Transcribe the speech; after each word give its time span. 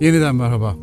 Yeniden 0.00 0.36
merhaba. 0.36 0.76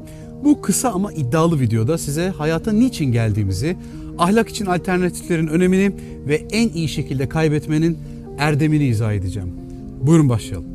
Bu 0.44 0.62
kısa 0.62 0.90
ama 0.90 1.14
iddialı 1.14 1.60
videoda 1.60 1.98
size 1.98 2.30
hayata 2.30 2.72
niçin 2.72 3.12
geldiğimizi, 3.12 3.78
ahlak 4.18 4.50
için 4.50 4.66
alternatiflerin 4.66 5.48
önemini 5.48 5.92
ve 6.28 6.36
en 6.52 6.70
iyi 6.70 6.88
şekilde 6.88 7.30
kaybetmenin 7.30 7.98
erdemini 8.38 8.86
izah 8.86 9.14
edeceğim. 9.14 9.54
Buyurun 10.02 10.30
başlayalım. 10.30 10.66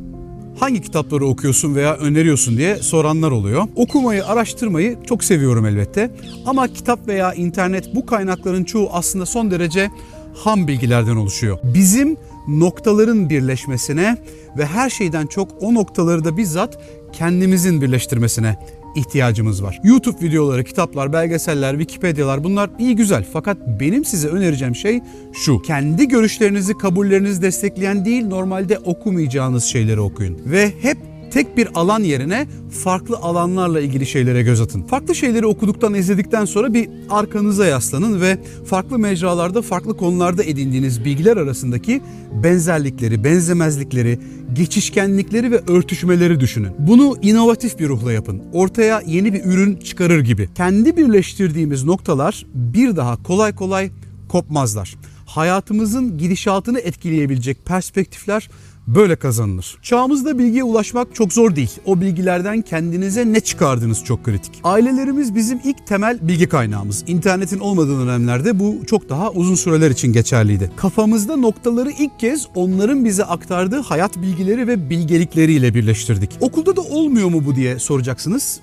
Hangi 0.59 0.81
kitapları 0.81 1.25
okuyorsun 1.25 1.75
veya 1.75 1.97
öneriyorsun 1.97 2.57
diye 2.57 2.75
soranlar 2.75 3.31
oluyor. 3.31 3.67
Okumayı, 3.75 4.25
araştırmayı 4.25 4.97
çok 5.07 5.23
seviyorum 5.23 5.65
elbette. 5.65 6.11
Ama 6.45 6.67
kitap 6.67 7.07
veya 7.07 7.33
internet 7.33 7.95
bu 7.95 8.05
kaynakların 8.05 8.63
çoğu 8.63 8.89
aslında 8.91 9.25
son 9.25 9.51
derece 9.51 9.89
ham 10.35 10.67
bilgilerden 10.67 11.15
oluşuyor. 11.15 11.57
Bizim 11.63 12.17
noktaların 12.47 13.29
birleşmesine 13.29 14.17
ve 14.57 14.65
her 14.65 14.89
şeyden 14.89 15.27
çok 15.27 15.51
o 15.61 15.73
noktaları 15.73 16.23
da 16.23 16.37
bizzat 16.37 16.77
kendimizin 17.13 17.81
birleştirmesine 17.81 18.57
ihtiyacımız 18.95 19.63
var. 19.63 19.79
YouTube 19.83 20.25
videoları, 20.25 20.63
kitaplar, 20.63 21.13
belgeseller, 21.13 21.71
Wikipedia'lar 21.71 22.43
bunlar 22.43 22.69
iyi 22.79 22.95
güzel. 22.95 23.25
Fakat 23.33 23.57
benim 23.79 24.05
size 24.05 24.27
önereceğim 24.27 24.75
şey 24.75 25.01
şu. 25.33 25.61
Kendi 25.61 26.07
görüşlerinizi, 26.07 26.77
kabullerinizi 26.77 27.41
destekleyen 27.41 28.05
değil 28.05 28.27
normalde 28.27 28.77
okumayacağınız 28.77 29.63
şeyleri 29.63 29.99
okuyun. 29.99 30.37
Ve 30.45 30.71
hep 30.81 30.97
tek 31.31 31.57
bir 31.57 31.67
alan 31.73 32.03
yerine 32.03 32.47
farklı 32.83 33.17
alanlarla 33.17 33.81
ilgili 33.81 34.05
şeylere 34.05 34.41
göz 34.43 34.61
atın. 34.61 34.83
Farklı 34.83 35.15
şeyleri 35.15 35.45
okuduktan, 35.45 35.93
izledikten 35.93 36.45
sonra 36.45 36.73
bir 36.73 36.89
arkanıza 37.09 37.65
yaslanın 37.65 38.21
ve 38.21 38.37
farklı 38.65 38.99
mecralarda, 38.99 39.61
farklı 39.61 39.97
konularda 39.97 40.43
edindiğiniz 40.43 41.05
bilgiler 41.05 41.37
arasındaki 41.37 42.01
benzerlikleri, 42.43 43.23
benzemezlikleri, 43.23 44.19
geçişkenlikleri 44.53 45.51
ve 45.51 45.61
örtüşmeleri 45.67 46.39
düşünün. 46.39 46.71
Bunu 46.79 47.17
inovatif 47.21 47.79
bir 47.79 47.89
ruhla 47.89 48.11
yapın. 48.11 48.41
Ortaya 48.53 49.01
yeni 49.05 49.33
bir 49.33 49.45
ürün 49.45 49.75
çıkarır 49.75 50.19
gibi. 50.19 50.49
Kendi 50.55 50.97
birleştirdiğimiz 50.97 51.83
noktalar 51.83 52.45
bir 52.53 52.95
daha 52.95 53.23
kolay 53.23 53.55
kolay 53.55 53.91
kopmazlar. 54.29 54.95
Hayatımızın 55.25 56.17
gidişatını 56.17 56.79
etkileyebilecek 56.79 57.65
perspektifler 57.65 58.49
böyle 58.87 59.15
kazanılır. 59.15 59.77
Çağımızda 59.81 60.37
bilgiye 60.37 60.63
ulaşmak 60.63 61.15
çok 61.15 61.33
zor 61.33 61.55
değil. 61.55 61.71
O 61.85 62.01
bilgilerden 62.01 62.61
kendinize 62.61 63.33
ne 63.33 63.39
çıkardığınız 63.39 64.03
çok 64.03 64.23
kritik. 64.23 64.59
Ailelerimiz 64.63 65.35
bizim 65.35 65.59
ilk 65.63 65.87
temel 65.87 66.19
bilgi 66.21 66.49
kaynağımız. 66.49 67.03
İnternetin 67.07 67.59
olmadığı 67.59 67.99
dönemlerde 67.99 68.59
bu 68.59 68.75
çok 68.87 69.09
daha 69.09 69.31
uzun 69.31 69.55
süreler 69.55 69.91
için 69.91 70.13
geçerliydi. 70.13 70.71
Kafamızda 70.75 71.35
noktaları 71.35 71.91
ilk 71.91 72.19
kez 72.19 72.47
onların 72.55 73.05
bize 73.05 73.23
aktardığı 73.23 73.81
hayat 73.81 74.17
bilgileri 74.17 74.67
ve 74.67 74.89
bilgelikleriyle 74.89 75.73
birleştirdik. 75.73 76.29
Okulda 76.41 76.75
da 76.75 76.81
olmuyor 76.81 77.29
mu 77.29 77.45
bu 77.45 77.55
diye 77.55 77.79
soracaksınız. 77.79 78.59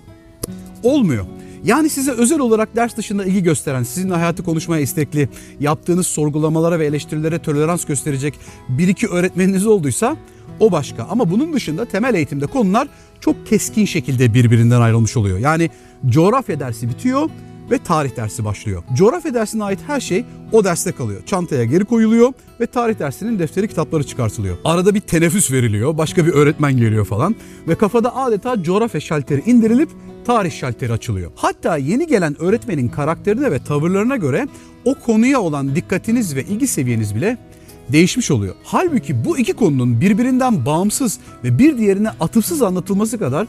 Olmuyor. 0.83 1.24
Yani 1.64 1.89
size 1.89 2.11
özel 2.11 2.39
olarak 2.39 2.77
ders 2.77 2.97
dışında 2.97 3.25
ilgi 3.25 3.42
gösteren, 3.42 3.83
sizinle 3.83 4.14
hayatı 4.14 4.45
konuşmaya 4.45 4.83
istekli, 4.83 5.28
yaptığınız 5.61 6.06
sorgulamalara 6.06 6.78
ve 6.78 6.87
eleştirilere 6.87 7.39
tolerans 7.39 7.84
gösterecek 7.84 8.34
bir 8.69 8.89
iki 8.89 9.09
öğretmeniniz 9.09 9.67
olduysa 9.67 10.17
o 10.61 10.73
başka. 10.73 11.05
Ama 11.05 11.31
bunun 11.31 11.53
dışında 11.53 11.84
temel 11.84 12.14
eğitimde 12.14 12.47
konular 12.47 12.89
çok 13.20 13.47
keskin 13.47 13.84
şekilde 13.84 14.34
birbirinden 14.34 14.81
ayrılmış 14.81 15.17
oluyor. 15.17 15.39
Yani 15.39 15.70
coğrafya 16.06 16.61
dersi 16.61 16.89
bitiyor 16.89 17.31
ve 17.70 17.78
tarih 17.78 18.16
dersi 18.16 18.44
başlıyor. 18.44 18.83
Coğrafya 18.94 19.34
dersine 19.34 19.64
ait 19.64 19.78
her 19.86 20.00
şey 20.00 20.24
o 20.52 20.64
derste 20.64 20.92
kalıyor. 20.92 21.20
Çantaya 21.27 21.64
geri 21.64 21.84
koyuluyor 21.84 22.33
ve 22.61 22.66
tarih 22.66 22.98
dersinin 22.98 23.38
defteri 23.38 23.69
kitapları 23.69 24.05
çıkartılıyor. 24.05 24.56
Arada 24.64 24.94
bir 24.94 25.00
teneffüs 25.00 25.52
veriliyor, 25.52 25.98
başka 25.98 26.27
bir 26.27 26.33
öğretmen 26.33 26.77
geliyor 26.77 27.05
falan 27.05 27.36
ve 27.69 27.74
kafada 27.74 28.16
adeta 28.16 28.62
coğrafya 28.62 29.00
şalteri 29.00 29.42
indirilip 29.46 29.91
tarih 30.24 30.52
şalteri 30.52 30.92
açılıyor. 30.92 31.30
Hatta 31.36 31.77
yeni 31.77 32.06
gelen 32.06 32.42
öğretmenin 32.42 32.89
karakterine 32.89 33.52
ve 33.52 33.64
tavırlarına 33.64 34.16
göre 34.16 34.48
o 34.84 34.94
konuya 34.94 35.41
olan 35.41 35.74
dikkatiniz 35.74 36.36
ve 36.36 36.44
ilgi 36.44 36.66
seviyeniz 36.66 37.14
bile 37.14 37.39
değişmiş 37.92 38.30
oluyor. 38.30 38.55
Halbuki 38.64 39.24
bu 39.24 39.39
iki 39.39 39.52
konunun 39.52 40.00
birbirinden 40.00 40.67
bağımsız 40.67 41.18
ve 41.45 41.58
bir 41.58 41.79
diğerine 41.79 42.08
atıfsız 42.20 42.62
anlatılması 42.62 43.18
kadar 43.18 43.46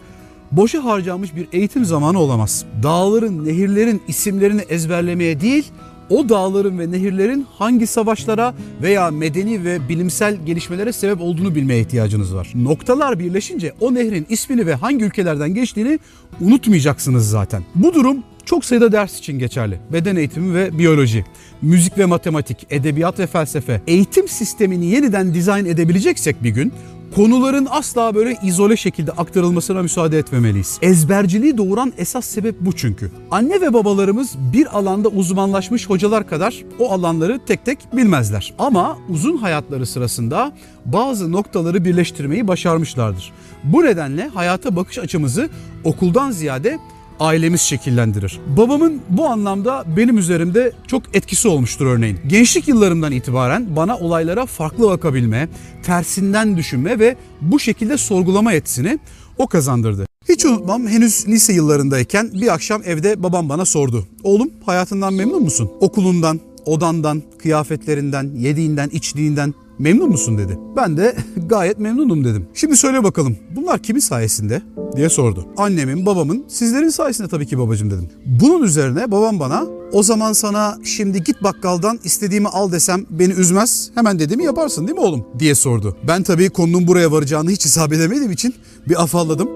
boşa 0.52 0.84
harcanmış 0.84 1.36
bir 1.36 1.48
eğitim 1.52 1.86
zamanı 1.86 2.20
olamaz. 2.20 2.66
Dağların, 2.84 3.46
nehirlerin 3.46 4.02
isimlerini 4.08 4.62
ezberlemeye 4.62 5.42
değil, 5.42 5.72
o 6.10 6.30
dağların 6.30 6.80
ve 6.80 6.92
nehirlerin 6.92 7.46
hangi 7.58 7.88
savaşlara 7.88 8.54
veya 8.82 9.12
medeni 9.12 9.64
ve 9.64 9.90
bilimsel 9.90 10.36
gelişmelere 10.46 10.94
sebep 10.94 11.22
olduğunu 11.22 11.56
bilmeye 11.56 11.82
ihtiyacınız 11.82 12.36
var. 12.36 12.52
Noktalar 12.56 13.20
birleşince 13.20 13.74
o 13.80 13.94
nehrin 13.94 14.26
ismini 14.30 14.66
ve 14.66 14.76
hangi 14.76 15.06
ülkelerden 15.06 15.54
geçtiğini 15.54 16.00
unutmayacaksınız 16.42 17.30
zaten. 17.30 17.64
Bu 17.76 17.94
durum 17.94 18.24
çok 18.46 18.66
sayıda 18.66 18.92
ders 18.92 19.20
için 19.20 19.40
geçerli. 19.40 19.80
Beden 19.94 20.16
eğitimi 20.16 20.56
ve 20.56 20.78
biyoloji, 20.78 21.26
müzik 21.62 21.98
ve 21.98 22.06
matematik, 22.06 22.68
edebiyat 22.70 23.20
ve 23.20 23.28
felsefe. 23.28 23.82
Eğitim 23.88 24.28
sistemini 24.28 24.86
yeniden 24.86 25.34
dizayn 25.34 25.66
edebileceksek 25.66 26.44
bir 26.44 26.50
gün 26.50 26.74
konuların 27.16 27.68
asla 27.70 28.16
böyle 28.16 28.38
izole 28.44 28.78
şekilde 28.78 29.12
aktarılmasına 29.12 29.82
müsaade 29.82 30.18
etmemeliyiz. 30.18 30.78
Ezberciliği 30.82 31.58
doğuran 31.58 31.94
esas 31.98 32.26
sebep 32.26 32.56
bu 32.62 32.72
çünkü. 32.72 33.12
Anne 33.32 33.62
ve 33.62 33.74
babalarımız 33.74 34.36
bir 34.54 34.78
alanda 34.78 35.10
uzmanlaşmış 35.10 35.90
hocalar 35.90 36.28
kadar 36.28 36.64
o 36.80 36.92
alanları 36.92 37.40
tek 37.46 37.66
tek 37.66 37.80
bilmezler. 37.94 38.54
Ama 38.60 38.98
uzun 39.10 39.38
hayatları 39.38 39.86
sırasında 39.86 40.52
bazı 40.86 41.32
noktaları 41.32 41.86
birleştirmeyi 41.86 42.48
başarmışlardır. 42.48 43.32
Bu 43.64 43.84
nedenle 43.84 44.28
hayata 44.28 44.76
bakış 44.76 45.00
açımızı 45.00 45.50
okuldan 45.84 46.32
ziyade 46.32 46.80
ailemiz 47.20 47.62
şekillendirir. 47.62 48.40
Babamın 48.58 49.02
bu 49.10 49.26
anlamda 49.26 49.84
benim 49.98 50.18
üzerimde 50.18 50.72
çok 50.88 51.04
etkisi 51.14 51.48
olmuştur 51.48 51.86
örneğin. 51.86 52.20
Gençlik 52.28 52.68
yıllarımdan 52.68 53.12
itibaren 53.12 53.76
bana 53.76 53.98
olaylara 53.98 54.46
farklı 54.46 54.90
bakabilme, 54.90 55.50
tersinden 55.84 56.58
düşünme 56.58 57.00
ve 57.00 57.16
bu 57.42 57.60
şekilde 57.60 57.98
sorgulama 57.98 58.52
yetisini 58.52 59.00
o 59.38 59.48
kazandırdı. 59.48 60.06
Hiç 60.30 60.46
unutmam 60.46 60.88
henüz 60.88 61.28
lise 61.28 61.54
yıllarındayken 61.54 62.30
bir 62.34 62.54
akşam 62.54 62.82
evde 62.86 63.24
babam 63.24 63.50
bana 63.50 63.66
sordu. 63.66 64.08
Oğlum 64.24 64.52
hayatından 64.66 65.14
memnun 65.14 65.44
musun? 65.44 65.72
Okulundan, 65.80 66.40
odandan, 66.66 67.24
kıyafetlerinden, 67.38 68.32
yediğinden, 68.36 68.90
içtiğinden 68.90 69.54
memnun 69.80 70.10
musun 70.10 70.38
dedi. 70.38 70.58
Ben 70.76 70.98
de 70.98 71.16
gayet 71.48 71.80
memnunum 71.80 72.26
dedim. 72.26 72.48
Şimdi 72.54 72.78
söyle 72.78 73.04
bakalım 73.04 73.38
bunlar 73.56 73.84
kimin 73.84 74.00
sayesinde 74.00 74.62
diye 74.96 75.10
sordu. 75.10 75.46
Annemin, 75.58 76.06
babamın, 76.06 76.46
sizlerin 76.48 76.90
sayesinde 76.90 77.28
tabii 77.28 77.48
ki 77.48 77.60
babacım 77.60 77.92
dedim. 77.92 78.10
Bunun 78.26 78.64
üzerine 78.64 79.12
babam 79.12 79.40
bana 79.40 79.66
o 79.92 80.04
zaman 80.04 80.34
sana 80.34 80.78
şimdi 80.84 81.24
git 81.24 81.44
bakkaldan 81.44 82.00
istediğimi 82.04 82.48
al 82.48 82.72
desem 82.72 83.06
beni 83.10 83.34
üzmez. 83.34 83.92
Hemen 83.96 84.20
dediğimi 84.20 84.44
yaparsın 84.44 84.88
değil 84.88 84.98
mi 84.98 85.04
oğlum 85.06 85.26
diye 85.40 85.56
sordu. 85.56 85.98
Ben 86.08 86.24
tabii 86.24 86.50
konunun 86.50 86.88
buraya 86.88 87.12
varacağını 87.12 87.50
hiç 87.50 87.66
hesap 87.66 87.94
edemediğim 87.94 88.32
için 88.32 88.56
bir 88.90 89.04
afalladım. 89.04 89.50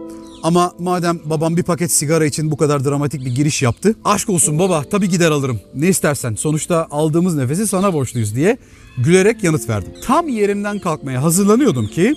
Ama 0.43 0.71
madem 0.79 1.19
babam 1.25 1.57
bir 1.57 1.63
paket 1.63 1.91
sigara 1.91 2.25
için 2.25 2.51
bu 2.51 2.57
kadar 2.57 2.85
dramatik 2.85 3.25
bir 3.25 3.35
giriş 3.35 3.61
yaptı. 3.61 3.95
Aşk 4.05 4.29
olsun 4.29 4.59
baba 4.59 4.83
tabii 4.91 5.09
gider 5.09 5.31
alırım. 5.31 5.59
Ne 5.75 5.87
istersen 5.87 6.35
sonuçta 6.35 6.87
aldığımız 6.91 7.35
nefesi 7.35 7.67
sana 7.67 7.93
borçluyuz 7.93 8.35
diye 8.35 8.57
gülerek 8.97 9.43
yanıt 9.43 9.69
verdim. 9.69 9.91
Tam 10.05 10.27
yerimden 10.27 10.79
kalkmaya 10.79 11.23
hazırlanıyordum 11.23 11.87
ki 11.87 12.15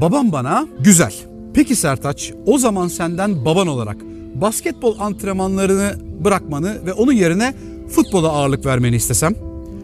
babam 0.00 0.32
bana 0.32 0.66
güzel. 0.80 1.33
Peki 1.54 1.76
Sertaç 1.76 2.32
o 2.46 2.58
zaman 2.58 2.88
senden 2.88 3.44
baban 3.44 3.66
olarak 3.66 3.96
basketbol 4.34 4.98
antrenmanlarını 4.98 5.92
bırakmanı 6.24 6.86
ve 6.86 6.92
onun 6.92 7.12
yerine 7.12 7.54
futbola 7.88 8.28
ağırlık 8.28 8.66
vermeni 8.66 8.96
istesem 8.96 9.34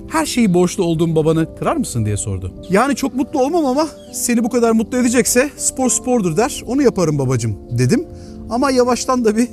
her 0.09 0.27
şeyi 0.27 0.55
borçlu 0.55 0.85
olduğum 0.85 1.15
babanı 1.15 1.57
kırar 1.59 1.77
mısın 1.77 2.05
diye 2.05 2.17
sordu. 2.17 2.55
Yani 2.71 2.97
çok 2.97 3.15
mutlu 3.15 3.43
olmam 3.43 3.67
ama 3.67 3.89
seni 4.13 4.45
bu 4.45 4.51
kadar 4.51 4.73
mutlu 4.73 4.99
edecekse 4.99 5.51
spor 5.57 5.91
spordur 5.91 6.37
der 6.37 6.63
onu 6.67 6.83
yaparım 6.83 7.19
babacım 7.19 7.57
dedim. 7.79 8.07
Ama 8.51 8.71
yavaştan 8.71 9.25
da 9.25 9.37
bir 9.37 9.49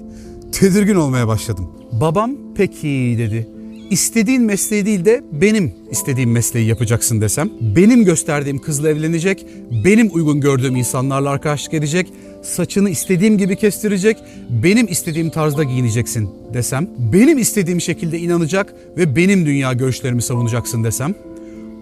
tedirgin 0.51 0.95
olmaya 0.95 1.27
başladım. 1.27 1.71
Babam 1.91 2.31
peki 2.55 3.15
dedi. 3.17 3.56
İstediğin 3.89 4.41
mesleği 4.41 4.85
değil 4.85 5.05
de 5.05 5.23
benim 5.31 5.73
istediğim 5.91 6.31
mesleği 6.31 6.67
yapacaksın 6.67 7.21
desem, 7.21 7.49
benim 7.75 8.05
gösterdiğim 8.05 8.61
kızla 8.61 8.89
evlenecek, 8.89 9.45
benim 9.85 10.09
uygun 10.13 10.41
gördüğüm 10.41 10.75
insanlarla 10.75 11.29
arkadaşlık 11.29 11.73
edecek, 11.73 12.13
saçını 12.41 12.89
istediğim 12.89 13.37
gibi 13.37 13.55
kestirecek, 13.55 14.17
benim 14.63 14.87
istediğim 14.87 15.29
tarzda 15.29 15.63
giyineceksin 15.63 16.29
desem, 16.53 16.89
benim 17.13 17.37
istediğim 17.37 17.81
şekilde 17.81 18.19
inanacak 18.19 18.75
ve 18.97 19.15
benim 19.15 19.45
dünya 19.45 19.73
görüşlerimi 19.73 20.21
savunacaksın 20.21 20.83
desem, 20.83 21.15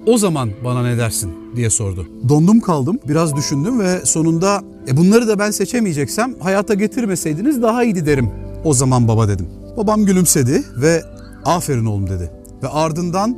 o 0.06 0.18
zaman 0.18 0.50
bana 0.64 0.84
ne 0.84 0.98
dersin 0.98 1.32
diye 1.56 1.70
sordu. 1.70 2.08
Dondum 2.30 2.60
kaldım, 2.60 3.00
biraz 3.08 3.36
düşündüm 3.36 3.80
ve 3.80 4.06
sonunda 4.06 4.64
e 4.88 4.98
bunları 4.98 5.28
da 5.28 5.40
ben 5.40 5.52
seçemeyeceksem 5.52 6.36
hayata 6.40 6.74
getirmeseydiniz 6.74 7.62
daha 7.62 7.84
iyiydi 7.84 8.06
derim. 8.06 8.30
O 8.64 8.74
zaman 8.74 9.08
baba 9.08 9.28
dedim. 9.28 9.48
Babam 9.78 10.06
gülümsedi 10.06 10.64
ve 10.82 11.15
aferin 11.46 11.86
oğlum 11.86 12.10
dedi. 12.10 12.32
Ve 12.64 12.68
ardından 12.68 13.38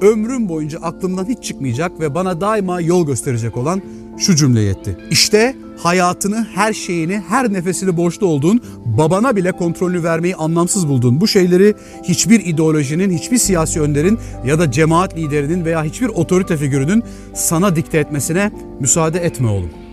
ömrüm 0.00 0.48
boyunca 0.48 0.78
aklımdan 0.78 1.24
hiç 1.24 1.44
çıkmayacak 1.44 2.00
ve 2.00 2.14
bana 2.14 2.40
daima 2.40 2.80
yol 2.80 3.06
gösterecek 3.06 3.56
olan 3.56 3.82
şu 4.18 4.36
cümleyi 4.36 4.70
etti. 4.70 4.96
İşte 5.10 5.56
hayatını, 5.82 6.46
her 6.54 6.72
şeyini, 6.72 7.22
her 7.28 7.52
nefesini 7.52 7.96
borçlu 7.96 8.26
olduğun, 8.26 8.60
babana 8.84 9.36
bile 9.36 9.52
kontrolünü 9.52 10.02
vermeyi 10.02 10.36
anlamsız 10.36 10.88
bulduğun 10.88 11.20
bu 11.20 11.28
şeyleri 11.28 11.74
hiçbir 12.02 12.46
ideolojinin, 12.46 13.10
hiçbir 13.10 13.38
siyasi 13.38 13.80
önderin 13.80 14.18
ya 14.44 14.58
da 14.58 14.70
cemaat 14.70 15.16
liderinin 15.16 15.64
veya 15.64 15.84
hiçbir 15.84 16.08
otorite 16.08 16.56
figürünün 16.56 17.02
sana 17.34 17.76
dikte 17.76 17.98
etmesine 17.98 18.52
müsaade 18.80 19.18
etme 19.18 19.48
oğlum. 19.48 19.85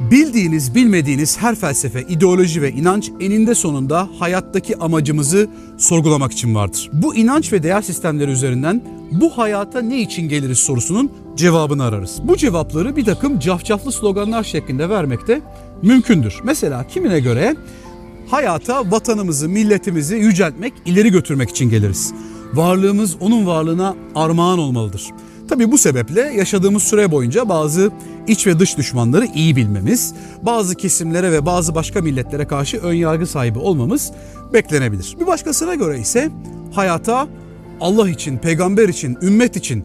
Bildiğiniz, 0.00 0.74
bilmediğiniz 0.74 1.38
her 1.38 1.54
felsefe, 1.54 2.02
ideoloji 2.02 2.62
ve 2.62 2.72
inanç 2.72 3.10
eninde 3.20 3.54
sonunda 3.54 4.08
hayattaki 4.18 4.76
amacımızı 4.76 5.48
sorgulamak 5.78 6.32
için 6.32 6.54
vardır. 6.54 6.90
Bu 6.92 7.14
inanç 7.14 7.52
ve 7.52 7.62
değer 7.62 7.82
sistemleri 7.82 8.30
üzerinden 8.30 8.82
bu 9.12 9.38
hayata 9.38 9.80
ne 9.80 10.00
için 10.00 10.28
geliriz 10.28 10.58
sorusunun 10.58 11.12
cevabını 11.36 11.84
ararız. 11.84 12.18
Bu 12.24 12.36
cevapları 12.36 12.96
bir 12.96 13.04
takım 13.04 13.38
cafcaflı 13.38 13.92
sloganlar 13.92 14.44
şeklinde 14.44 14.88
vermekte 14.88 15.40
mümkündür. 15.82 16.34
Mesela 16.44 16.86
kimine 16.86 17.20
göre 17.20 17.56
hayata 18.30 18.90
vatanımızı, 18.90 19.48
milletimizi 19.48 20.16
yüceltmek, 20.16 20.72
ileri 20.86 21.10
götürmek 21.10 21.50
için 21.50 21.70
geliriz. 21.70 22.14
Varlığımız 22.54 23.16
onun 23.20 23.46
varlığına 23.46 23.96
armağan 24.14 24.58
olmalıdır. 24.58 25.10
Tabi 25.48 25.72
bu 25.72 25.78
sebeple 25.78 26.20
yaşadığımız 26.20 26.82
süre 26.82 27.10
boyunca 27.10 27.48
bazı 27.48 27.90
iç 28.26 28.46
ve 28.46 28.58
dış 28.58 28.78
düşmanları 28.78 29.26
iyi 29.34 29.56
bilmemiz, 29.56 30.14
bazı 30.42 30.74
kesimlere 30.74 31.32
ve 31.32 31.46
bazı 31.46 31.74
başka 31.74 32.00
milletlere 32.00 32.46
karşı 32.46 32.78
ön 32.78 32.92
yargı 32.92 33.26
sahibi 33.26 33.58
olmamız 33.58 34.12
beklenebilir. 34.52 35.16
Bir 35.20 35.26
başkasına 35.26 35.74
göre 35.74 35.98
ise 35.98 36.30
hayata 36.72 37.28
Allah 37.80 38.10
için, 38.10 38.38
peygamber 38.38 38.88
için, 38.88 39.18
ümmet 39.22 39.56
için, 39.56 39.84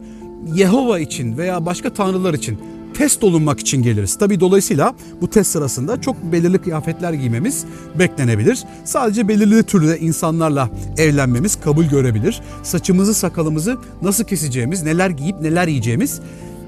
Yehova 0.54 0.98
için 0.98 1.38
veya 1.38 1.66
başka 1.66 1.92
tanrılar 1.92 2.34
için 2.34 2.58
test 2.94 3.24
olunmak 3.24 3.60
için 3.60 3.82
geliriz. 3.82 4.18
Tabi 4.18 4.40
dolayısıyla 4.40 4.94
bu 5.20 5.30
test 5.30 5.50
sırasında 5.50 6.00
çok 6.00 6.32
belirli 6.32 6.58
kıyafetler 6.58 7.12
giymemiz 7.12 7.64
beklenebilir. 7.98 8.64
Sadece 8.84 9.28
belirli 9.28 9.62
türde 9.62 9.98
insanlarla 9.98 10.70
evlenmemiz 10.98 11.60
kabul 11.60 11.84
görebilir. 11.84 12.40
Saçımızı 12.62 13.14
sakalımızı 13.14 13.76
nasıl 14.02 14.24
keseceğimiz, 14.24 14.82
neler 14.82 15.10
giyip 15.10 15.40
neler 15.40 15.68
yiyeceğimiz 15.68 16.20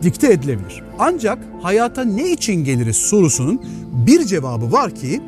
dikte 0.03 0.33
edilebilir. 0.33 0.83
Ancak 0.99 1.39
hayata 1.63 2.05
ne 2.05 2.31
için 2.33 2.65
geliriz 2.65 2.97
sorusunun 2.97 3.63
bir 3.93 4.25
cevabı 4.25 4.73
var 4.73 4.95
ki 4.95 5.21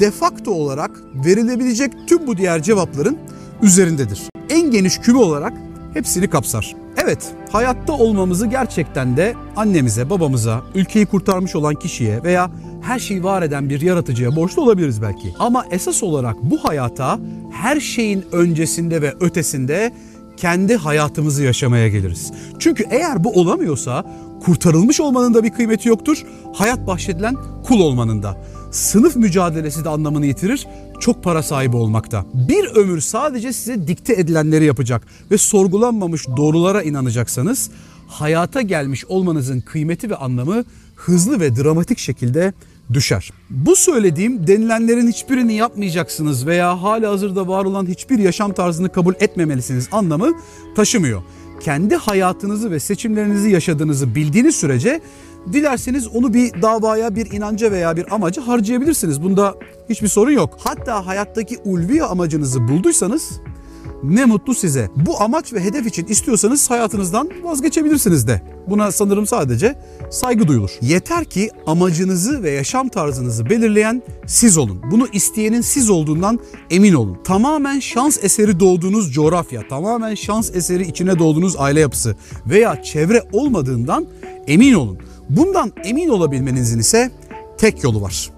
defakto 0.00 0.50
olarak 0.50 0.90
verilebilecek 1.14 1.92
tüm 2.06 2.26
bu 2.26 2.36
diğer 2.36 2.62
cevapların 2.62 3.18
üzerindedir. 3.62 4.20
En 4.50 4.70
geniş 4.70 4.98
küme 4.98 5.18
olarak 5.18 5.52
hepsini 5.94 6.30
kapsar. 6.30 6.74
Evet, 7.04 7.34
hayatta 7.52 7.92
olmamızı 7.92 8.46
gerçekten 8.46 9.16
de 9.16 9.34
annemize, 9.56 10.10
babamıza, 10.10 10.62
ülkeyi 10.74 11.06
kurtarmış 11.06 11.56
olan 11.56 11.74
kişiye 11.74 12.22
veya 12.22 12.50
her 12.82 12.98
şeyi 12.98 13.24
var 13.24 13.42
eden 13.42 13.68
bir 13.68 13.80
yaratıcıya 13.80 14.36
borçlu 14.36 14.62
olabiliriz 14.62 15.02
belki. 15.02 15.34
Ama 15.38 15.66
esas 15.70 16.02
olarak 16.02 16.36
bu 16.42 16.64
hayata 16.64 17.18
her 17.52 17.80
şeyin 17.80 18.24
öncesinde 18.32 19.02
ve 19.02 19.14
ötesinde 19.20 19.92
kendi 20.36 20.76
hayatımızı 20.76 21.42
yaşamaya 21.42 21.88
geliriz. 21.88 22.32
Çünkü 22.58 22.84
eğer 22.90 23.24
bu 23.24 23.32
olamıyorsa 23.32 24.04
kurtarılmış 24.44 25.00
olmanın 25.00 25.34
da 25.34 25.44
bir 25.44 25.50
kıymeti 25.50 25.88
yoktur. 25.88 26.24
Hayat 26.52 26.86
bahşedilen 26.86 27.36
kul 27.64 27.80
olmanın 27.80 28.22
da. 28.22 28.36
Sınıf 28.70 29.16
mücadelesi 29.16 29.84
de 29.84 29.88
anlamını 29.88 30.26
yitirir. 30.26 30.66
Çok 31.02 31.24
para 31.24 31.42
sahibi 31.42 31.76
olmakta. 31.76 32.24
Bir 32.34 32.64
ömür 32.64 33.00
sadece 33.00 33.52
size 33.52 33.88
dikte 33.88 34.12
edilenleri 34.12 34.64
yapacak 34.64 35.06
ve 35.30 35.38
sorgulanmamış 35.38 36.28
doğrulara 36.36 36.82
inanacaksanız 36.82 37.70
hayata 38.08 38.60
gelmiş 38.60 39.04
olmanızın 39.04 39.60
kıymeti 39.60 40.10
ve 40.10 40.16
anlamı 40.16 40.64
hızlı 40.96 41.40
ve 41.40 41.56
dramatik 41.56 41.98
şekilde 41.98 42.52
düşer. 42.92 43.30
Bu 43.50 43.76
söylediğim 43.76 44.46
denilenlerin 44.46 45.08
hiçbirini 45.08 45.54
yapmayacaksınız 45.54 46.46
veya 46.46 46.82
hali 46.82 47.06
hazırda 47.06 47.48
var 47.48 47.64
olan 47.64 47.86
hiçbir 47.86 48.18
yaşam 48.18 48.52
tarzını 48.52 48.92
kabul 48.92 49.14
etmemelisiniz 49.20 49.88
anlamı 49.92 50.32
taşımıyor. 50.76 51.22
Kendi 51.62 51.96
hayatınızı 51.96 52.70
ve 52.70 52.80
seçimlerinizi 52.80 53.50
yaşadığınızı 53.50 54.14
bildiğiniz 54.14 54.56
sürece 54.56 55.00
dilerseniz 55.52 56.08
onu 56.08 56.34
bir 56.34 56.62
davaya, 56.62 57.14
bir 57.14 57.32
inanca 57.32 57.72
veya 57.72 57.96
bir 57.96 58.14
amaca 58.14 58.46
harcayabilirsiniz. 58.46 59.22
Bunda 59.22 59.54
hiçbir 59.88 60.08
sorun 60.08 60.30
yok. 60.30 60.58
Hatta 60.64 61.06
hayattaki 61.06 61.58
ulvi 61.64 62.02
amacınızı 62.02 62.68
bulduysanız 62.68 63.40
ne 64.02 64.24
mutlu 64.24 64.54
size. 64.54 64.90
Bu 64.96 65.22
amaç 65.22 65.52
ve 65.52 65.64
hedef 65.64 65.86
için 65.86 66.06
istiyorsanız 66.06 66.70
hayatınızdan 66.70 67.30
vazgeçebilirsiniz 67.42 68.28
de. 68.28 68.42
Buna 68.66 68.92
sanırım 68.92 69.26
sadece 69.26 69.78
saygı 70.10 70.48
duyulur. 70.48 70.70
Yeter 70.82 71.24
ki 71.24 71.50
amacınızı 71.66 72.42
ve 72.42 72.50
yaşam 72.50 72.88
tarzınızı 72.88 73.50
belirleyen 73.50 74.02
siz 74.26 74.58
olun. 74.58 74.82
Bunu 74.90 75.08
isteyenin 75.12 75.60
siz 75.60 75.90
olduğundan 75.90 76.40
emin 76.70 76.94
olun. 76.94 77.18
Tamamen 77.24 77.80
şans 77.80 78.24
eseri 78.24 78.60
doğduğunuz 78.60 79.12
coğrafya, 79.12 79.68
tamamen 79.68 80.14
şans 80.14 80.50
eseri 80.54 80.82
içine 80.82 81.18
doğduğunuz 81.18 81.56
aile 81.58 81.80
yapısı 81.80 82.16
veya 82.46 82.82
çevre 82.82 83.22
olmadığından 83.32 84.06
emin 84.46 84.74
olun. 84.74 84.98
Bundan 85.28 85.72
emin 85.84 86.08
olabilmenizin 86.08 86.78
ise 86.78 87.10
tek 87.58 87.84
yolu 87.84 88.02
var 88.02 88.30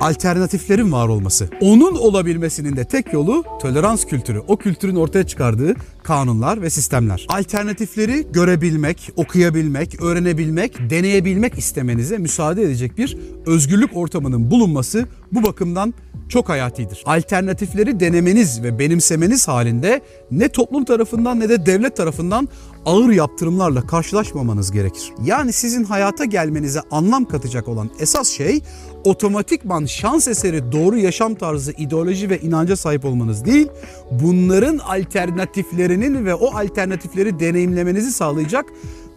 alternatiflerin 0.00 0.92
var 0.92 1.08
olması. 1.08 1.48
Onun 1.60 1.94
olabilmesinin 1.94 2.76
de 2.76 2.84
tek 2.84 3.12
yolu 3.12 3.44
tolerans 3.62 4.04
kültürü. 4.04 4.38
O 4.38 4.56
kültürün 4.56 4.96
ortaya 4.96 5.26
çıkardığı 5.26 5.74
kanunlar 6.02 6.62
ve 6.62 6.70
sistemler. 6.70 7.26
Alternatifleri 7.28 8.26
görebilmek, 8.32 9.10
okuyabilmek, 9.16 10.02
öğrenebilmek, 10.02 10.90
deneyebilmek 10.90 11.58
istemenize 11.58 12.18
müsaade 12.18 12.62
edecek 12.62 12.98
bir 12.98 13.16
özgürlük 13.46 13.96
ortamının 13.96 14.50
bulunması 14.50 15.06
bu 15.32 15.42
bakımdan 15.42 15.94
çok 16.28 16.48
hayatidir. 16.48 17.02
Alternatifleri 17.06 18.00
denemeniz 18.00 18.62
ve 18.62 18.78
benimsemeniz 18.78 19.48
halinde 19.48 20.00
ne 20.30 20.48
toplum 20.48 20.84
tarafından 20.84 21.40
ne 21.40 21.48
de 21.48 21.66
devlet 21.66 21.96
tarafından 21.96 22.48
ağır 22.86 23.10
yaptırımlarla 23.10 23.86
karşılaşmamanız 23.86 24.72
gerekir. 24.72 25.12
Yani 25.24 25.52
sizin 25.52 25.84
hayata 25.84 26.24
gelmenize 26.24 26.80
anlam 26.90 27.24
katacak 27.24 27.68
olan 27.68 27.90
esas 28.00 28.28
şey 28.28 28.62
otomatikman 29.04 29.84
şans 29.84 30.28
eseri 30.28 30.72
doğru 30.72 30.98
yaşam 30.98 31.34
tarzı, 31.34 31.72
ideoloji 31.72 32.30
ve 32.30 32.40
inanca 32.40 32.76
sahip 32.76 33.04
olmanız 33.04 33.44
değil, 33.44 33.68
bunların 34.10 34.78
alternatiflerinin 34.78 36.24
ve 36.24 36.34
o 36.34 36.56
alternatifleri 36.56 37.40
deneyimlemenizi 37.40 38.12
sağlayacak 38.12 38.64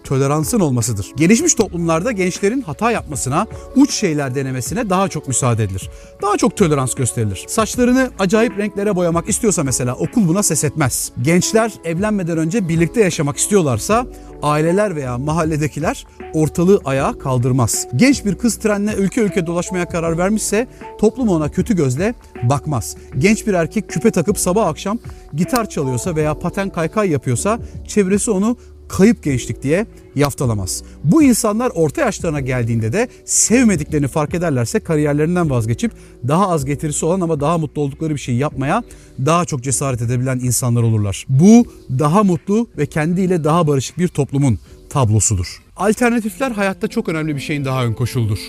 toleransın 0.03 0.59
olmasıdır. 0.59 1.11
Gelişmiş 1.15 1.53
toplumlarda 1.55 2.11
gençlerin 2.11 2.61
hata 2.61 2.91
yapmasına, 2.91 3.47
uç 3.75 3.93
şeyler 3.93 4.35
denemesine 4.35 4.89
daha 4.89 5.07
çok 5.07 5.27
müsaade 5.27 5.63
edilir. 5.63 5.89
Daha 6.21 6.37
çok 6.37 6.57
tolerans 6.57 6.95
gösterilir. 6.95 7.45
Saçlarını 7.47 8.11
acayip 8.19 8.57
renklere 8.57 8.95
boyamak 8.95 9.29
istiyorsa 9.29 9.63
mesela 9.63 9.95
okul 9.95 10.27
buna 10.27 10.43
ses 10.43 10.63
etmez. 10.63 11.11
Gençler 11.21 11.73
evlenmeden 11.83 12.37
önce 12.37 12.69
birlikte 12.69 13.01
yaşamak 13.01 13.37
istiyorlarsa 13.37 14.05
aileler 14.41 14.95
veya 14.95 15.17
mahalledekiler 15.17 16.05
ortalığı 16.33 16.79
ayağa 16.85 17.19
kaldırmaz. 17.19 17.87
Genç 17.95 18.25
bir 18.25 18.35
kız 18.35 18.55
trenle 18.55 18.93
ülke 18.93 19.21
ülke 19.21 19.45
dolaşmaya 19.45 19.85
karar 19.89 20.17
vermişse 20.17 20.67
toplum 20.99 21.29
ona 21.29 21.49
kötü 21.51 21.75
gözle 21.75 22.13
bakmaz. 22.43 22.95
Genç 23.17 23.47
bir 23.47 23.53
erkek 23.53 23.89
küpe 23.89 24.11
takıp 24.11 24.39
sabah 24.39 24.67
akşam 24.67 24.99
gitar 25.33 25.69
çalıyorsa 25.69 26.15
veya 26.15 26.33
paten 26.39 26.69
kaykay 26.69 27.09
yapıyorsa 27.09 27.59
çevresi 27.87 28.31
onu 28.31 28.57
kayıp 28.89 29.23
gençlik 29.23 29.63
diye 29.63 29.85
yaftalamaz. 30.15 30.83
Bu 31.03 31.23
insanlar 31.23 31.71
orta 31.75 32.01
yaşlarına 32.01 32.39
geldiğinde 32.39 32.93
de 32.93 33.07
sevmediklerini 33.25 34.07
fark 34.07 34.33
ederlerse 34.33 34.79
kariyerlerinden 34.79 35.49
vazgeçip 35.49 35.91
daha 36.27 36.49
az 36.49 36.65
getirisi 36.65 37.05
olan 37.05 37.21
ama 37.21 37.39
daha 37.39 37.57
mutlu 37.57 37.81
oldukları 37.81 38.13
bir 38.13 38.19
şey 38.19 38.35
yapmaya 38.35 38.83
daha 39.25 39.45
çok 39.45 39.63
cesaret 39.63 40.01
edebilen 40.01 40.39
insanlar 40.39 40.83
olurlar. 40.83 41.25
Bu 41.29 41.65
daha 41.99 42.23
mutlu 42.23 42.67
ve 42.77 42.85
kendiyle 42.85 43.43
daha 43.43 43.67
barışık 43.67 43.97
bir 43.97 44.07
toplumun 44.07 44.59
tablosudur. 44.89 45.63
Alternatifler 45.77 46.51
hayatta 46.51 46.87
çok 46.87 47.09
önemli 47.09 47.35
bir 47.35 47.41
şeyin 47.41 47.65
daha 47.65 47.85
ön 47.85 47.93
koşuldur. 47.93 48.39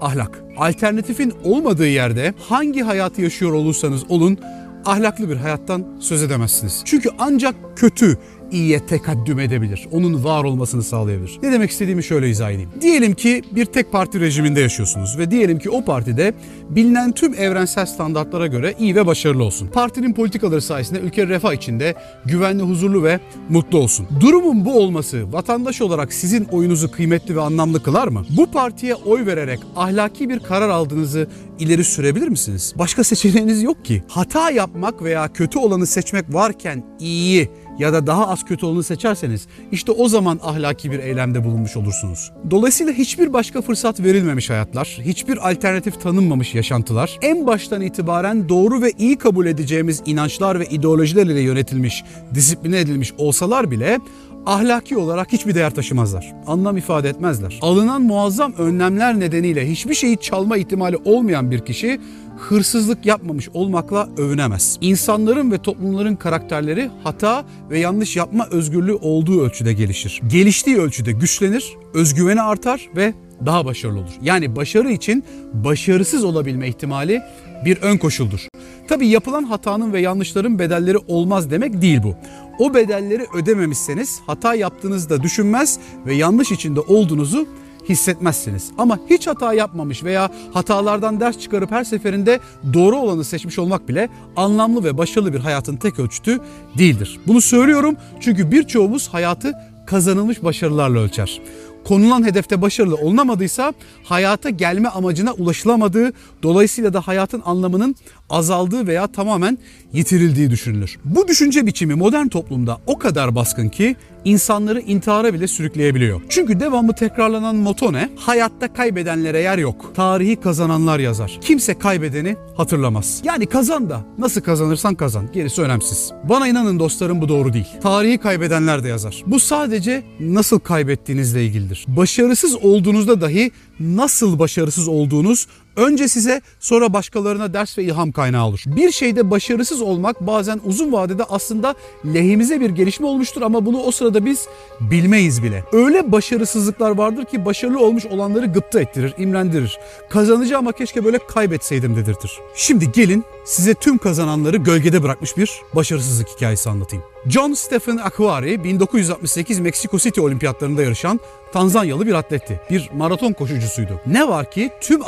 Ahlak. 0.00 0.44
Alternatifin 0.56 1.32
olmadığı 1.44 1.88
yerde 1.88 2.34
hangi 2.38 2.82
hayatı 2.82 3.22
yaşıyor 3.22 3.52
olursanız 3.52 4.04
olun 4.08 4.38
ahlaklı 4.86 5.30
bir 5.30 5.36
hayattan 5.36 5.86
söz 6.00 6.22
edemezsiniz. 6.22 6.82
Çünkü 6.84 7.10
ancak 7.18 7.54
kötü, 7.76 8.18
iyiye 8.52 8.86
tekaddüm 8.86 9.40
edebilir. 9.40 9.88
Onun 9.92 10.24
var 10.24 10.44
olmasını 10.44 10.82
sağlayabilir. 10.82 11.38
Ne 11.42 11.52
demek 11.52 11.70
istediğimi 11.70 12.04
şöyle 12.04 12.30
izah 12.30 12.50
edeyim. 12.50 12.70
Diyelim 12.80 13.14
ki 13.14 13.42
bir 13.52 13.64
tek 13.64 13.92
parti 13.92 14.20
rejiminde 14.20 14.60
yaşıyorsunuz 14.60 15.18
ve 15.18 15.30
diyelim 15.30 15.58
ki 15.58 15.70
o 15.70 15.84
partide 15.84 16.34
bilinen 16.70 17.12
tüm 17.12 17.34
evrensel 17.34 17.86
standartlara 17.86 18.46
göre 18.46 18.74
iyi 18.78 18.96
ve 18.96 19.06
başarılı 19.06 19.44
olsun. 19.44 19.68
Partinin 19.68 20.12
politikaları 20.12 20.62
sayesinde 20.62 20.98
ülke 20.98 21.26
refah 21.26 21.52
içinde 21.52 21.94
güvenli, 22.24 22.62
huzurlu 22.62 23.04
ve 23.04 23.20
mutlu 23.48 23.78
olsun. 23.78 24.06
Durumun 24.20 24.64
bu 24.64 24.78
olması 24.78 25.32
vatandaş 25.32 25.82
olarak 25.82 26.12
sizin 26.12 26.44
oyunuzu 26.44 26.90
kıymetli 26.90 27.36
ve 27.36 27.40
anlamlı 27.40 27.82
kılar 27.82 28.08
mı? 28.08 28.24
Bu 28.36 28.46
partiye 28.46 28.94
oy 28.94 29.26
vererek 29.26 29.60
ahlaki 29.76 30.28
bir 30.28 30.38
karar 30.38 30.68
aldığınızı 30.68 31.28
ileri 31.58 31.84
sürebilir 31.84 32.28
misiniz? 32.28 32.74
Başka 32.78 33.04
seçeneğiniz 33.04 33.62
yok 33.62 33.84
ki. 33.84 34.02
Hata 34.08 34.50
yapmak 34.50 35.02
veya 35.02 35.28
kötü 35.32 35.58
olanı 35.58 35.86
seçmek 35.86 36.34
varken 36.34 36.84
iyiyi 37.00 37.50
ya 37.78 37.92
da 37.92 38.06
daha 38.06 38.28
az 38.28 38.44
kötü 38.44 38.66
olanı 38.66 38.82
seçerseniz 38.82 39.46
işte 39.72 39.92
o 39.92 40.08
zaman 40.08 40.40
ahlaki 40.42 40.90
bir 40.90 40.98
eylemde 40.98 41.44
bulunmuş 41.44 41.76
olursunuz. 41.76 42.32
Dolayısıyla 42.50 42.92
hiçbir 42.92 43.32
başka 43.32 43.62
fırsat 43.62 44.00
verilmemiş 44.00 44.50
hayatlar, 44.50 44.98
hiçbir 45.02 45.50
alternatif 45.50 46.02
tanınmamış 46.02 46.54
yaşantılar, 46.54 47.18
en 47.22 47.46
baştan 47.46 47.80
itibaren 47.80 48.48
doğru 48.48 48.82
ve 48.82 48.92
iyi 48.98 49.18
kabul 49.18 49.46
edeceğimiz 49.46 50.02
inançlar 50.06 50.60
ve 50.60 50.66
ideolojiler 50.66 51.26
ile 51.26 51.40
yönetilmiş, 51.40 52.04
disipline 52.34 52.80
edilmiş 52.80 53.12
olsalar 53.18 53.70
bile 53.70 53.98
ahlaki 54.46 54.96
olarak 54.96 55.32
hiçbir 55.32 55.54
değer 55.54 55.74
taşımazlar. 55.74 56.34
Anlam 56.46 56.76
ifade 56.76 57.08
etmezler. 57.08 57.58
Alınan 57.62 58.02
muazzam 58.02 58.52
önlemler 58.52 59.20
nedeniyle 59.20 59.70
hiçbir 59.70 59.94
şeyi 59.94 60.16
çalma 60.16 60.56
ihtimali 60.56 60.96
olmayan 61.04 61.50
bir 61.50 61.64
kişi 61.64 62.00
hırsızlık 62.38 63.06
yapmamış 63.06 63.48
olmakla 63.54 64.08
övünemez. 64.16 64.78
İnsanların 64.80 65.52
ve 65.52 65.58
toplumların 65.58 66.16
karakterleri 66.16 66.90
hata 67.04 67.44
ve 67.70 67.78
yanlış 67.78 68.16
yapma 68.16 68.48
özgürlüğü 68.50 68.94
olduğu 68.94 69.40
ölçüde 69.42 69.72
gelişir. 69.72 70.20
Geliştiği 70.26 70.78
ölçüde 70.78 71.12
güçlenir, 71.12 71.72
özgüveni 71.94 72.42
artar 72.42 72.88
ve 72.96 73.14
daha 73.46 73.64
başarılı 73.64 73.98
olur. 73.98 74.10
Yani 74.22 74.56
başarı 74.56 74.90
için 74.90 75.24
başarısız 75.52 76.24
olabilme 76.24 76.68
ihtimali 76.68 77.22
bir 77.64 77.76
ön 77.82 77.96
koşuldur. 77.96 78.48
Tabii 78.88 79.08
yapılan 79.08 79.42
hatanın 79.42 79.92
ve 79.92 80.00
yanlışların 80.00 80.58
bedelleri 80.58 80.98
olmaz 80.98 81.50
demek 81.50 81.82
değil 81.82 82.02
bu. 82.02 82.14
O 82.58 82.74
bedelleri 82.74 83.26
ödememişseniz 83.34 84.20
hata 84.26 84.54
yaptığınızda 84.54 85.22
düşünmez 85.22 85.78
ve 86.06 86.14
yanlış 86.14 86.52
içinde 86.52 86.80
olduğunuzu 86.80 87.46
hissetmezsiniz. 87.88 88.70
Ama 88.78 88.98
hiç 89.10 89.26
hata 89.26 89.54
yapmamış 89.54 90.04
veya 90.04 90.30
hatalardan 90.52 91.20
ders 91.20 91.38
çıkarıp 91.38 91.70
her 91.70 91.84
seferinde 91.84 92.40
doğru 92.72 92.96
olanı 92.96 93.24
seçmiş 93.24 93.58
olmak 93.58 93.88
bile 93.88 94.08
anlamlı 94.36 94.84
ve 94.84 94.98
başarılı 94.98 95.32
bir 95.32 95.40
hayatın 95.40 95.76
tek 95.76 95.98
ölçütü 95.98 96.40
değildir. 96.78 97.20
Bunu 97.26 97.40
söylüyorum 97.40 97.96
çünkü 98.20 98.50
birçoğumuz 98.50 99.08
hayatı 99.08 99.52
kazanılmış 99.86 100.44
başarılarla 100.44 101.00
ölçer 101.00 101.40
konulan 101.86 102.24
hedefte 102.24 102.62
başarılı 102.62 102.94
olunamadıysa 102.94 103.72
hayata 104.04 104.50
gelme 104.50 104.88
amacına 104.88 105.32
ulaşılamadığı 105.32 106.12
dolayısıyla 106.42 106.92
da 106.92 107.00
hayatın 107.00 107.42
anlamının 107.44 107.96
azaldığı 108.30 108.86
veya 108.86 109.06
tamamen 109.06 109.58
yitirildiği 109.92 110.50
düşünülür. 110.50 110.98
Bu 111.04 111.28
düşünce 111.28 111.66
biçimi 111.66 111.94
modern 111.94 112.26
toplumda 112.26 112.78
o 112.86 112.98
kadar 112.98 113.34
baskın 113.34 113.68
ki 113.68 113.96
insanları 114.24 114.80
intihara 114.80 115.34
bile 115.34 115.48
sürükleyebiliyor. 115.48 116.22
Çünkü 116.28 116.60
devamlı 116.60 116.94
tekrarlanan 116.94 117.56
moto 117.56 117.92
ne? 117.92 118.08
Hayatta 118.16 118.72
kaybedenlere 118.72 119.40
yer 119.40 119.58
yok. 119.58 119.92
Tarihi 119.94 120.36
kazananlar 120.36 120.98
yazar. 120.98 121.38
Kimse 121.40 121.78
kaybedeni 121.78 122.36
hatırlamaz. 122.56 123.22
Yani 123.24 123.46
kazan 123.46 123.90
da 123.90 124.00
nasıl 124.18 124.40
kazanırsan 124.40 124.94
kazan. 124.94 125.32
Gerisi 125.32 125.62
önemsiz. 125.62 126.12
Bana 126.24 126.48
inanın 126.48 126.78
dostlarım 126.78 127.20
bu 127.20 127.28
doğru 127.28 127.52
değil. 127.52 127.68
Tarihi 127.82 128.18
kaybedenler 128.18 128.84
de 128.84 128.88
yazar. 128.88 129.22
Bu 129.26 129.40
sadece 129.40 130.02
nasıl 130.20 130.58
kaybettiğinizle 130.58 131.44
ilgilidir. 131.44 131.75
Başarısız 131.88 132.56
olduğunuzda 132.56 133.20
dahi 133.20 133.50
nasıl 133.80 134.38
başarısız 134.38 134.88
olduğunuz 134.88 135.46
önce 135.76 136.08
size 136.08 136.40
sonra 136.60 136.92
başkalarına 136.92 137.52
ders 137.52 137.78
ve 137.78 137.82
ilham 137.82 138.12
kaynağı 138.12 138.46
olur. 138.46 138.62
Bir 138.66 138.92
şeyde 138.92 139.30
başarısız 139.30 139.80
olmak 139.80 140.20
bazen 140.20 140.60
uzun 140.64 140.92
vadede 140.92 141.24
aslında 141.24 141.74
lehimize 142.04 142.60
bir 142.60 142.70
gelişme 142.70 143.06
olmuştur 143.06 143.42
ama 143.42 143.66
bunu 143.66 143.78
o 143.78 143.90
sırada 143.90 144.24
biz 144.24 144.46
bilmeyiz 144.80 145.42
bile. 145.42 145.64
Öyle 145.72 146.12
başarısızlıklar 146.12 146.90
vardır 146.90 147.24
ki 147.24 147.44
başarılı 147.44 147.80
olmuş 147.80 148.06
olanları 148.06 148.46
gıpta 148.46 148.80
ettirir, 148.80 149.14
imrendirir. 149.18 149.78
Kazanacağım 150.10 150.66
ama 150.66 150.72
keşke 150.72 151.04
böyle 151.04 151.18
kaybetseydim 151.18 151.96
dedirtir. 151.96 152.38
Şimdi 152.54 152.92
gelin 152.92 153.24
size 153.44 153.74
tüm 153.74 153.98
kazananları 153.98 154.56
gölgede 154.56 155.02
bırakmış 155.02 155.36
bir 155.36 155.50
başarısızlık 155.74 156.28
hikayesi 156.28 156.70
anlatayım. 156.70 157.04
John 157.28 157.52
Stephen 157.52 157.96
Aquari 157.96 158.64
1968 158.64 159.60
Meksiko 159.60 159.98
City 159.98 160.20
olimpiyatlarında 160.20 160.82
yarışan 160.82 161.20
Tanzanyalı 161.52 162.06
bir 162.06 162.14
atletti. 162.14 162.60
Bir 162.70 162.90
maraton 162.94 163.32
koşucusuydu. 163.32 164.00
Ne 164.06 164.28
var 164.28 164.50
ki 164.50 164.70
tüm 164.80 165.06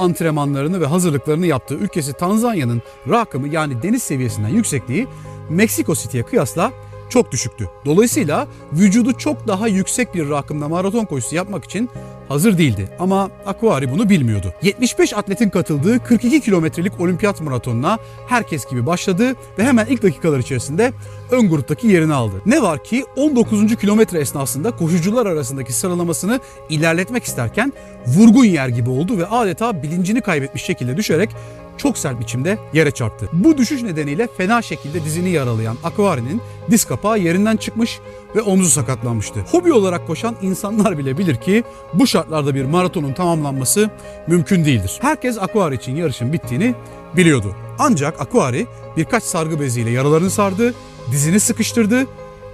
antrenmanlarını 0.59 0.81
ve 0.81 0.87
hazırlıklarını 0.87 1.47
yaptığı 1.47 1.75
ülkesi 1.75 2.13
Tanzanya'nın 2.13 2.83
rakımı 3.09 3.49
yani 3.49 3.83
deniz 3.83 4.03
seviyesinden 4.03 4.49
yüksekliği 4.49 5.07
Meksiko 5.51 5.95
City'ye 5.95 6.23
kıyasla 6.23 6.73
çok 7.11 7.33
düşüktü. 7.33 7.69
Dolayısıyla 7.85 8.47
vücudu 8.73 9.13
çok 9.13 9.49
daha 9.49 9.69
yüksek 9.69 10.15
bir 10.15 10.31
rakımda 10.31 10.69
maraton 10.69 11.05
koşusu 11.05 11.37
yapmak 11.37 11.65
için 11.65 11.91
hazır 12.29 12.59
değildi. 12.59 12.89
Ama 12.99 13.31
Aquari 13.47 13.91
bunu 13.93 14.09
bilmiyordu. 14.09 14.55
75 14.63 15.15
atletin 15.15 15.51
katıldığı 15.51 16.05
42 16.05 16.41
kilometrelik 16.41 17.01
olimpiyat 17.01 17.41
maratonuna 17.41 17.99
herkes 18.29 18.67
gibi 18.67 18.87
başladı 18.87 19.35
ve 19.59 19.65
hemen 19.65 19.87
ilk 19.87 20.03
dakikalar 20.03 20.39
içerisinde 20.39 20.93
ön 21.31 21.49
gruptaki 21.49 21.87
yerini 21.87 22.15
aldı. 22.15 22.43
Ne 22.47 22.63
var 22.63 22.85
ki 22.85 23.05
19. 23.17 23.77
kilometre 23.77 24.21
esnasında 24.21 24.71
koşucular 24.71 25.27
arasındaki 25.27 25.73
sıralamasını 25.73 26.41
ilerletmek 26.69 27.25
isterken 27.25 27.73
vurgun 28.07 28.45
yer 28.45 28.69
gibi 28.69 28.91
oldu 28.91 29.19
ve 29.19 29.27
adeta 29.27 29.83
bilincini 29.83 30.21
kaybetmiş 30.21 30.63
şekilde 30.63 30.97
düşerek 30.97 31.31
çok 31.79 31.99
sert 31.99 32.21
biçimde 32.21 32.59
yere 32.73 32.91
çarptı. 32.91 33.29
Bu 33.33 33.59
düşüş 33.59 33.83
nedeniyle 33.83 34.29
fena 34.37 34.63
şekilde 34.63 35.05
dizini 35.05 35.31
yaralayan 35.31 35.77
Aquari'nin 35.85 36.41
diz 36.71 36.85
kapağı 36.85 37.19
yerinden 37.19 37.57
çıkmış 37.57 37.99
ve 38.37 38.43
omzu 38.43 38.71
sakatlanmıştı. 38.71 39.41
Hobi 39.41 39.73
olarak 39.73 40.07
koşan 40.07 40.37
insanlar 40.43 40.99
bile 40.99 41.19
bilir 41.19 41.37
ki 41.37 41.65
bu 41.95 42.07
şartlarda 42.07 42.55
bir 42.55 42.65
maratonun 42.65 43.13
tamamlanması 43.13 43.91
mümkün 44.27 44.65
değildir. 44.65 44.99
Herkes 45.01 45.39
Aquari 45.39 45.75
için 45.75 45.97
yarışın 45.97 46.33
bittiğini 46.33 46.75
biliyordu. 47.17 47.57
Ancak 47.79 48.21
Aquari 48.21 48.67
birkaç 48.97 49.23
sargı 49.23 49.61
beziyle 49.61 49.91
yaralarını 49.91 50.31
sardı, 50.31 50.75
dizini 51.13 51.41
sıkıştırdı 51.41 52.07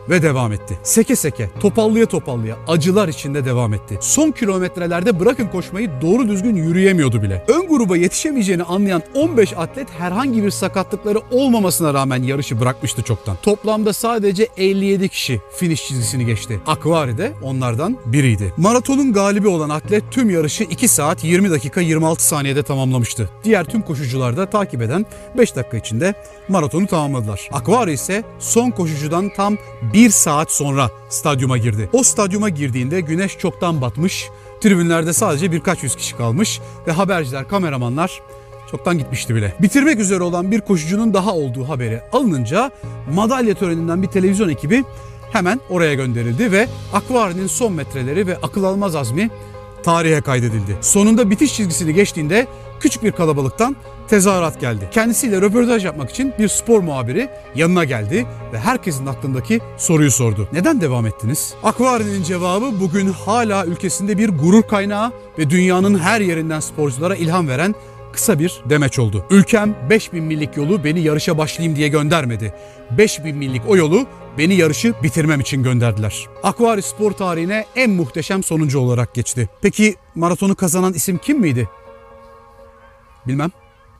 ve 0.08 0.22
devam 0.22 0.52
etti. 0.52 0.78
Seke 0.82 1.16
seke, 1.16 1.50
topallıya 1.60 2.06
topallıya, 2.06 2.56
acılar 2.68 3.08
içinde 3.08 3.44
devam 3.44 3.74
etti. 3.74 3.98
Son 4.00 4.30
kilometrelerde 4.30 5.20
bırakın 5.20 5.46
koşmayı 5.46 5.90
doğru 6.02 6.28
düzgün 6.28 6.56
yürüyemiyordu 6.56 7.22
bile. 7.22 7.44
Ön 7.48 7.68
gruba 7.68 7.96
yetişemeyeceğini 7.96 8.62
anlayan 8.62 9.02
15 9.14 9.52
atlet 9.52 9.90
herhangi 9.90 10.42
bir 10.44 10.50
sakatlıkları 10.50 11.20
olmamasına 11.30 11.94
rağmen 11.94 12.22
yarışı 12.22 12.60
bırakmıştı 12.60 13.02
çoktan. 13.02 13.36
Toplamda 13.42 13.92
sadece 13.92 14.48
57 14.56 15.08
kişi 15.08 15.40
finish 15.56 15.88
çizgisini 15.88 16.26
geçti. 16.26 16.60
Aquari 16.66 17.18
de 17.18 17.32
onlardan 17.42 17.96
biriydi. 18.06 18.52
Maratonun 18.56 19.12
galibi 19.12 19.48
olan 19.48 19.68
atlet 19.70 20.04
tüm 20.10 20.30
yarışı 20.30 20.64
2 20.64 20.88
saat 20.88 21.24
20 21.24 21.50
dakika 21.50 21.80
26 21.80 22.24
saniyede 22.26 22.62
tamamlamıştı. 22.62 23.30
Diğer 23.44 23.64
tüm 23.64 23.82
koşucular 23.82 24.36
da 24.36 24.46
takip 24.46 24.82
eden 24.82 25.06
5 25.38 25.56
dakika 25.56 25.76
içinde 25.76 26.14
maratonu 26.48 26.86
tamamladılar. 26.86 27.48
Aquari 27.52 27.92
ise 27.92 28.24
son 28.38 28.70
koşucudan 28.70 29.30
tam 29.36 29.56
bir 29.94 30.10
saat 30.10 30.52
sonra 30.52 30.90
stadyuma 31.08 31.58
girdi. 31.58 31.90
O 31.92 32.02
stadyuma 32.02 32.48
girdiğinde 32.48 33.00
güneş 33.00 33.38
çoktan 33.38 33.80
batmış, 33.80 34.28
tribünlerde 34.60 35.12
sadece 35.12 35.52
birkaç 35.52 35.82
yüz 35.82 35.96
kişi 35.96 36.16
kalmış 36.16 36.60
ve 36.86 36.92
haberciler, 36.92 37.48
kameramanlar 37.48 38.22
çoktan 38.70 38.98
gitmişti 38.98 39.34
bile. 39.34 39.54
Bitirmek 39.62 40.00
üzere 40.00 40.22
olan 40.22 40.50
bir 40.50 40.60
koşucunun 40.60 41.14
daha 41.14 41.34
olduğu 41.34 41.68
haberi 41.68 42.00
alınınca 42.12 42.70
madalya 43.14 43.54
töreninden 43.54 44.02
bir 44.02 44.08
televizyon 44.08 44.48
ekibi 44.48 44.84
hemen 45.32 45.60
oraya 45.70 45.94
gönderildi 45.94 46.52
ve 46.52 46.68
Akvari'nin 46.92 47.46
son 47.46 47.72
metreleri 47.72 48.26
ve 48.26 48.36
akıl 48.36 48.64
almaz 48.64 48.96
azmi 48.96 49.30
tarihe 49.82 50.20
kaydedildi. 50.20 50.76
Sonunda 50.80 51.30
bitiş 51.30 51.54
çizgisini 51.54 51.94
geçtiğinde 51.94 52.46
küçük 52.80 53.02
bir 53.02 53.12
kalabalıktan 53.12 53.76
tezahürat 54.08 54.60
geldi. 54.60 54.88
Kendisiyle 54.90 55.40
röportaj 55.40 55.84
yapmak 55.84 56.10
için 56.10 56.32
bir 56.38 56.48
spor 56.48 56.80
muhabiri 56.80 57.28
yanına 57.54 57.84
geldi 57.84 58.26
ve 58.52 58.58
herkesin 58.58 59.06
aklındaki 59.06 59.60
soruyu 59.76 60.10
sordu. 60.10 60.48
Neden 60.52 60.80
devam 60.80 61.06
ettiniz? 61.06 61.54
Akvari'nin 61.62 62.22
cevabı 62.22 62.80
bugün 62.80 63.08
hala 63.08 63.66
ülkesinde 63.66 64.18
bir 64.18 64.28
gurur 64.28 64.62
kaynağı 64.62 65.12
ve 65.38 65.50
dünyanın 65.50 65.98
her 65.98 66.20
yerinden 66.20 66.60
sporculara 66.60 67.16
ilham 67.16 67.48
veren 67.48 67.74
kısa 68.12 68.38
bir 68.38 68.60
demeç 68.70 68.98
oldu. 68.98 69.24
Ülkem 69.30 69.74
5000 69.90 70.24
millik 70.24 70.56
yolu 70.56 70.84
beni 70.84 71.00
yarışa 71.00 71.38
başlayayım 71.38 71.76
diye 71.76 71.88
göndermedi. 71.88 72.54
5000 72.98 73.36
millik 73.36 73.62
o 73.68 73.76
yolu 73.76 74.06
beni 74.38 74.54
yarışı 74.54 74.94
bitirmem 75.02 75.40
için 75.40 75.62
gönderdiler. 75.62 76.26
Akvari 76.42 76.82
spor 76.82 77.12
tarihine 77.12 77.64
en 77.76 77.90
muhteşem 77.90 78.42
sonuncu 78.42 78.78
olarak 78.78 79.14
geçti. 79.14 79.48
Peki 79.62 79.96
maratonu 80.14 80.54
kazanan 80.54 80.92
isim 80.92 81.18
kim 81.18 81.40
miydi? 81.40 81.68
Bilmem. 83.26 83.50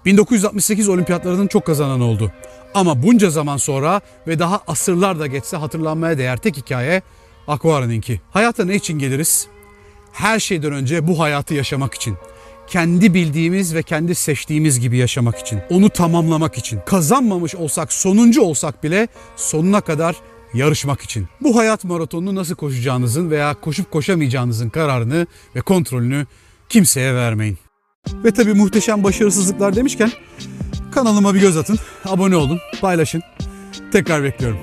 1968 0.05 0.89
olimpiyatlarının 0.89 1.47
çok 1.47 1.67
kazanan 1.67 2.01
oldu. 2.01 2.33
Ama 2.75 3.03
bunca 3.03 3.31
zaman 3.31 3.57
sonra 3.57 4.01
ve 4.27 4.39
daha 4.39 4.61
asırlar 4.67 5.21
da 5.21 5.27
geçse 5.27 5.57
hatırlanmaya 5.57 6.19
değer 6.19 6.37
tek 6.37 6.57
hikaye 6.57 7.03
Aquari'ninki. 7.49 8.21
Hayata 8.31 8.65
ne 8.65 8.75
için 8.75 8.99
geliriz? 8.99 9.47
Her 10.13 10.41
şeyden 10.41 10.73
önce 10.73 11.09
bu 11.09 11.21
hayatı 11.21 11.55
yaşamak 11.55 11.95
için. 11.95 12.17
Kendi 12.67 13.15
bildiğimiz 13.15 13.75
ve 13.75 13.83
kendi 13.83 14.15
seçtiğimiz 14.15 14.81
gibi 14.81 14.97
yaşamak 14.97 15.39
için. 15.39 15.61
Onu 15.71 15.91
tamamlamak 15.91 16.59
için. 16.59 16.81
Kazanmamış 16.87 17.55
olsak, 17.55 17.93
sonuncu 17.93 18.43
olsak 18.43 18.85
bile 18.85 19.09
sonuna 19.37 19.81
kadar 19.81 20.17
yarışmak 20.55 21.01
için. 21.01 21.29
Bu 21.41 21.57
hayat 21.57 21.85
maratonunu 21.85 22.35
nasıl 22.35 22.55
koşacağınızın 22.55 23.31
veya 23.31 23.55
koşup 23.55 23.91
koşamayacağınızın 23.91 24.71
kararını 24.71 25.27
ve 25.57 25.61
kontrolünü 25.61 26.27
kimseye 26.69 27.15
vermeyin. 27.15 27.64
Ve 28.25 28.31
tabii 28.31 28.55
muhteşem 28.55 29.05
başarısızlıklar 29.05 29.77
demişken 29.77 30.11
kanalıma 30.93 31.35
bir 31.35 31.41
göz 31.41 31.57
atın, 31.57 31.79
abone 32.05 32.37
olun, 32.37 32.61
paylaşın. 32.81 33.23
Tekrar 33.93 34.23
bekliyorum. 34.23 34.59